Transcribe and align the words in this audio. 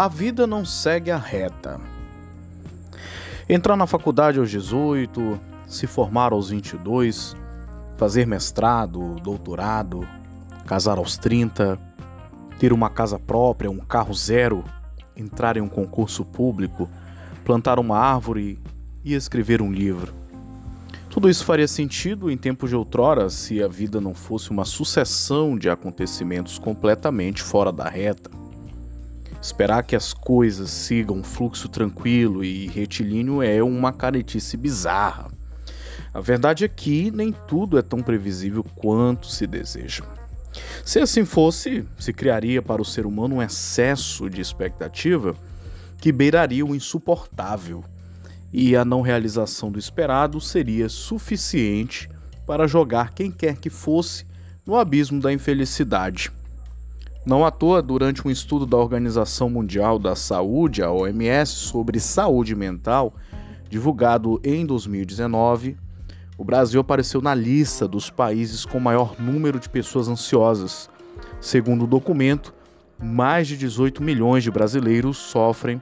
A 0.00 0.08
vida 0.08 0.46
não 0.46 0.64
segue 0.64 1.10
a 1.10 1.18
reta. 1.18 1.78
Entrar 3.46 3.76
na 3.76 3.86
faculdade 3.86 4.38
aos 4.38 4.50
18, 4.50 5.38
se 5.66 5.86
formar 5.86 6.32
aos 6.32 6.48
22, 6.48 7.36
fazer 7.98 8.26
mestrado, 8.26 9.16
doutorado, 9.16 10.08
casar 10.64 10.96
aos 10.96 11.18
30, 11.18 11.78
ter 12.58 12.72
uma 12.72 12.88
casa 12.88 13.18
própria, 13.18 13.70
um 13.70 13.76
carro 13.76 14.14
zero, 14.14 14.64
entrar 15.14 15.58
em 15.58 15.60
um 15.60 15.68
concurso 15.68 16.24
público, 16.24 16.88
plantar 17.44 17.78
uma 17.78 17.98
árvore 17.98 18.58
e 19.04 19.12
escrever 19.12 19.60
um 19.60 19.70
livro. 19.70 20.14
Tudo 21.10 21.28
isso 21.28 21.44
faria 21.44 21.68
sentido 21.68 22.30
em 22.30 22.38
tempos 22.38 22.70
de 22.70 22.76
outrora 22.76 23.28
se 23.28 23.62
a 23.62 23.68
vida 23.68 24.00
não 24.00 24.14
fosse 24.14 24.50
uma 24.50 24.64
sucessão 24.64 25.58
de 25.58 25.68
acontecimentos 25.68 26.58
completamente 26.58 27.42
fora 27.42 27.70
da 27.70 27.86
reta. 27.86 28.39
Esperar 29.40 29.82
que 29.84 29.96
as 29.96 30.12
coisas 30.12 30.70
sigam 30.70 31.16
um 31.16 31.24
fluxo 31.24 31.68
tranquilo 31.68 32.44
e 32.44 32.66
retilíneo 32.66 33.42
é 33.42 33.62
uma 33.62 33.92
caretice 33.92 34.56
bizarra. 34.56 35.30
A 36.12 36.20
verdade 36.20 36.64
é 36.64 36.68
que 36.68 37.10
nem 37.10 37.32
tudo 37.48 37.78
é 37.78 37.82
tão 37.82 38.00
previsível 38.00 38.62
quanto 38.62 39.26
se 39.28 39.46
deseja. 39.46 40.04
Se 40.84 40.98
assim 40.98 41.24
fosse, 41.24 41.86
se 41.98 42.12
criaria 42.12 42.60
para 42.60 42.82
o 42.82 42.84
ser 42.84 43.06
humano 43.06 43.36
um 43.36 43.42
excesso 43.42 44.28
de 44.28 44.40
expectativa 44.40 45.34
que 45.98 46.12
beiraria 46.12 46.66
o 46.66 46.74
insuportável 46.74 47.84
e 48.52 48.74
a 48.74 48.84
não 48.84 49.00
realização 49.00 49.70
do 49.70 49.78
esperado 49.78 50.40
seria 50.40 50.88
suficiente 50.88 52.10
para 52.46 52.66
jogar 52.66 53.14
quem 53.14 53.30
quer 53.30 53.56
que 53.56 53.70
fosse 53.70 54.26
no 54.66 54.76
abismo 54.76 55.20
da 55.20 55.32
infelicidade. 55.32 56.30
Não 57.24 57.44
à 57.44 57.50
toa, 57.50 57.82
durante 57.82 58.26
um 58.26 58.30
estudo 58.30 58.64
da 58.64 58.78
Organização 58.78 59.50
Mundial 59.50 59.98
da 59.98 60.16
Saúde, 60.16 60.82
a 60.82 60.90
OMS, 60.90 61.52
sobre 61.52 62.00
saúde 62.00 62.56
mental, 62.56 63.12
divulgado 63.68 64.40
em 64.42 64.64
2019, 64.64 65.76
o 66.38 66.44
Brasil 66.44 66.80
apareceu 66.80 67.20
na 67.20 67.34
lista 67.34 67.86
dos 67.86 68.08
países 68.08 68.64
com 68.64 68.80
maior 68.80 69.20
número 69.20 69.60
de 69.60 69.68
pessoas 69.68 70.08
ansiosas. 70.08 70.88
Segundo 71.42 71.84
o 71.84 71.86
documento, 71.86 72.54
mais 72.98 73.46
de 73.46 73.58
18 73.58 74.02
milhões 74.02 74.42
de 74.42 74.50
brasileiros 74.50 75.18
sofrem 75.18 75.78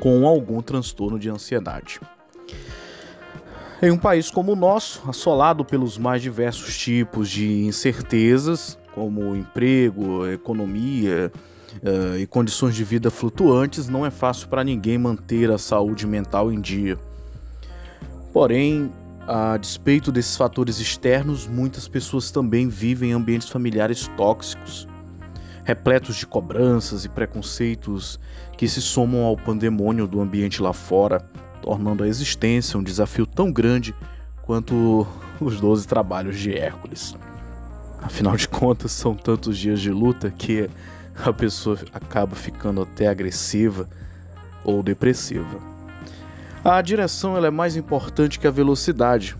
com 0.00 0.26
algum 0.26 0.62
transtorno 0.62 1.18
de 1.18 1.28
ansiedade. 1.28 2.00
Em 3.82 3.90
um 3.90 3.98
país 3.98 4.30
como 4.30 4.52
o 4.52 4.56
nosso, 4.56 5.02
assolado 5.06 5.66
pelos 5.66 5.98
mais 5.98 6.22
diversos 6.22 6.78
tipos 6.78 7.28
de 7.28 7.66
incertezas, 7.66 8.78
como 8.96 9.36
emprego, 9.36 10.26
economia 10.26 11.30
uh, 11.82 12.18
e 12.18 12.26
condições 12.26 12.74
de 12.74 12.82
vida 12.82 13.10
flutuantes, 13.10 13.88
não 13.88 14.06
é 14.06 14.10
fácil 14.10 14.48
para 14.48 14.64
ninguém 14.64 14.96
manter 14.96 15.50
a 15.50 15.58
saúde 15.58 16.06
mental 16.06 16.50
em 16.50 16.58
dia. 16.58 16.98
Porém, 18.32 18.90
a 19.28 19.58
despeito 19.58 20.10
desses 20.10 20.34
fatores 20.34 20.80
externos, 20.80 21.46
muitas 21.46 21.86
pessoas 21.86 22.30
também 22.30 22.68
vivem 22.68 23.10
em 23.10 23.12
ambientes 23.12 23.50
familiares 23.50 24.08
tóxicos 24.16 24.88
repletos 25.66 26.14
de 26.14 26.24
cobranças 26.24 27.04
e 27.04 27.08
preconceitos 27.08 28.20
que 28.56 28.68
se 28.68 28.80
somam 28.80 29.24
ao 29.24 29.36
pandemônio 29.36 30.06
do 30.06 30.20
ambiente 30.20 30.62
lá 30.62 30.72
fora, 30.72 31.28
tornando 31.60 32.04
a 32.04 32.08
existência 32.08 32.78
um 32.78 32.84
desafio 32.84 33.26
tão 33.26 33.50
grande 33.50 33.92
quanto 34.42 35.04
os 35.40 35.60
12 35.60 35.88
trabalhos 35.88 36.38
de 36.38 36.56
Hércules. 36.56 37.16
Afinal 38.02 38.36
de 38.36 38.48
contas, 38.48 38.92
são 38.92 39.14
tantos 39.14 39.58
dias 39.58 39.80
de 39.80 39.90
luta 39.90 40.30
que 40.30 40.68
a 41.24 41.32
pessoa 41.32 41.78
acaba 41.92 42.36
ficando 42.36 42.82
até 42.82 43.06
agressiva 43.06 43.88
ou 44.64 44.82
depressiva. 44.82 45.58
A 46.64 46.80
direção 46.82 47.36
é 47.36 47.50
mais 47.50 47.76
importante 47.76 48.38
que 48.38 48.46
a 48.46 48.50
velocidade. 48.50 49.36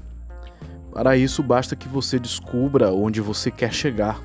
Para 0.93 1.17
isso, 1.17 1.43
basta 1.43 1.77
que 1.77 1.89
você 1.89 2.19
descubra 2.19 2.93
onde 2.93 3.21
você 3.21 3.51
quer 3.51 3.73
chegar 3.73 4.21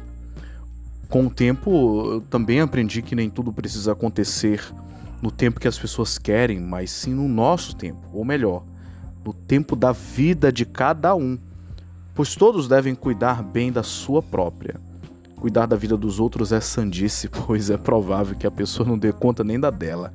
com 1.12 1.26
o 1.26 1.30
tempo, 1.30 2.14
eu 2.14 2.22
também 2.22 2.62
aprendi 2.62 3.02
que 3.02 3.14
nem 3.14 3.30
tudo 3.30 3.52
precisa 3.52 3.92
acontecer 3.92 4.64
no 5.22 5.30
tempo 5.30 5.60
que 5.60 5.68
as 5.68 5.78
pessoas 5.78 6.18
querem, 6.18 6.58
mas 6.58 6.90
sim 6.90 7.14
no 7.14 7.28
nosso 7.28 7.76
tempo, 7.76 8.00
ou 8.14 8.24
melhor, 8.24 8.64
no 9.24 9.34
tempo 9.34 9.76
da 9.76 9.92
vida 9.92 10.54
de 10.54 10.66
cada 10.66 11.14
um. 11.14 11.38
Pois 12.14 12.36
todos 12.36 12.68
devem 12.68 12.94
cuidar 12.94 13.42
bem 13.42 13.72
da 13.72 13.84
sua 13.84 14.22
própria. 14.22 14.76
Cuidar 15.36 15.66
da 15.66 15.76
vida 15.76 15.96
dos 15.98 16.20
outros 16.20 16.52
é 16.52 16.60
sandice, 16.60 17.30
pois 17.48 17.70
é 17.70 17.78
provável 17.78 18.36
que 18.36 18.46
a 18.46 18.52
pessoa 18.52 18.88
não 18.88 18.98
dê 18.98 19.12
conta 19.12 19.44
nem 19.44 19.60
da 19.60 19.70
dela. 19.70 20.14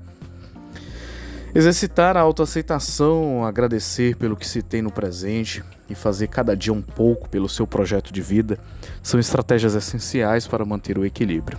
Exercitar 1.55 2.19
a 2.19 2.21
autoaceitação, 2.21 3.43
agradecer 3.43 4.15
pelo 4.17 4.37
que 4.37 4.47
se 4.47 4.61
tem 4.61 4.83
no 4.83 4.93
presente 4.93 5.65
e 5.89 5.95
fazer 5.95 6.29
cada 6.29 6.55
dia 6.55 6.73
um 6.73 6.83
pouco 6.83 7.31
pelo 7.31 7.49
seu 7.49 7.67
projeto 7.67 8.13
de 8.13 8.21
vida 8.21 8.59
são 9.03 9.19
estratégias 9.19 9.75
essenciais 9.75 10.47
para 10.47 10.67
manter 10.67 10.99
o 10.99 11.05
equilíbrio. 11.07 11.59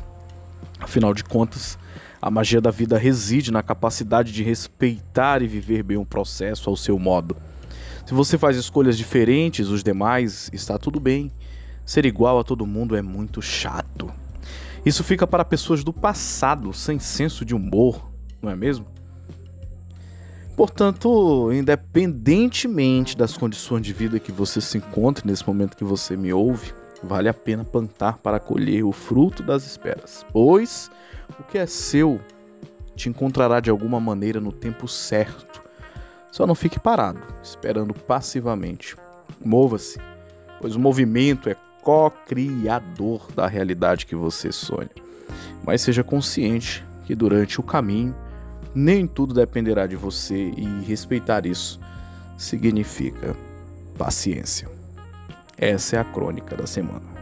Afinal 0.79 1.15
de 1.15 1.23
contas, 1.23 1.79
a 2.21 2.29
magia 2.29 2.61
da 2.61 2.69
vida 2.69 2.95
reside 2.95 3.51
na 3.51 3.63
capacidade 3.63 4.31
de 4.31 4.43
respeitar 4.43 5.41
e 5.41 5.47
viver 5.47 5.81
bem 5.81 5.97
o 5.97 6.05
processo 6.05 6.69
ao 6.69 6.77
seu 6.77 6.99
modo. 6.99 7.35
Se 8.07 8.13
você 8.13 8.37
faz 8.37 8.55
escolhas 8.55 8.97
diferentes 8.97 9.67
dos 9.67 9.83
demais, 9.83 10.49
está 10.53 10.77
tudo 10.77 10.97
bem. 10.97 11.29
Ser 11.85 12.05
igual 12.05 12.39
a 12.39 12.43
todo 12.45 12.65
mundo 12.65 12.95
é 12.95 13.01
muito 13.01 13.41
chato. 13.41 14.09
Isso 14.85 15.03
fica 15.03 15.27
para 15.27 15.43
pessoas 15.43 15.83
do 15.83 15.91
passado, 15.91 16.71
sem 16.71 16.99
senso 16.99 17.43
de 17.43 17.53
humor, 17.53 18.09
não 18.41 18.49
é 18.49 18.55
mesmo? 18.55 18.85
Portanto, 20.55 21.51
independentemente 21.51 23.17
das 23.17 23.35
condições 23.35 23.81
de 23.81 23.91
vida 23.91 24.21
que 24.21 24.31
você 24.31 24.61
se 24.61 24.77
encontre 24.77 25.27
nesse 25.27 25.45
momento 25.45 25.75
que 25.75 25.83
você 25.83 26.15
me 26.15 26.31
ouve, 26.31 26.73
vale 27.03 27.27
a 27.27 27.33
pena 27.33 27.65
plantar 27.65 28.19
para 28.19 28.39
colher 28.39 28.85
o 28.85 28.93
fruto 28.93 29.43
das 29.43 29.65
esperas, 29.65 30.25
pois 30.31 30.89
o 31.37 31.43
que 31.43 31.57
é 31.57 31.65
seu 31.65 32.21
te 32.95 33.09
encontrará 33.09 33.59
de 33.59 33.69
alguma 33.69 33.99
maneira 33.99 34.39
no 34.39 34.53
tempo 34.53 34.87
certo. 34.87 35.66
Só 36.37 36.45
não 36.45 36.53
fique 36.53 36.79
parado, 36.79 37.19
esperando 37.41 37.95
passivamente. 37.95 38.95
Mova-se, 39.43 39.99
pois 40.61 40.75
o 40.75 40.79
movimento 40.79 41.49
é 41.49 41.55
co-criador 41.81 43.31
da 43.31 43.47
realidade 43.47 44.05
que 44.05 44.15
você 44.15 44.51
sonha. 44.51 44.91
Mas 45.65 45.81
seja 45.81 46.03
consciente 46.03 46.85
que 47.05 47.15
durante 47.15 47.59
o 47.59 47.63
caminho 47.63 48.15
nem 48.75 49.07
tudo 49.07 49.33
dependerá 49.33 49.87
de 49.87 49.95
você 49.95 50.51
e 50.55 50.83
respeitar 50.85 51.47
isso 51.47 51.79
significa 52.37 53.35
paciência. 53.97 54.69
Essa 55.57 55.95
é 55.95 55.99
a 55.99 56.05
crônica 56.05 56.55
da 56.55 56.67
semana. 56.67 57.16